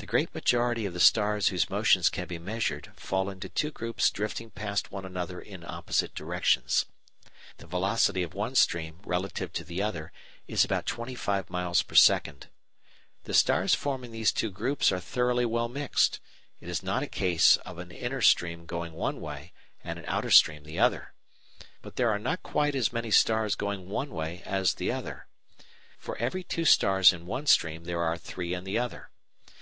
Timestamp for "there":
21.96-22.10, 27.82-28.00